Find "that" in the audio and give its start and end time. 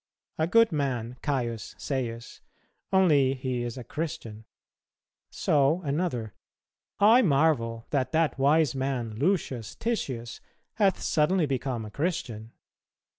7.91-8.11, 8.11-8.39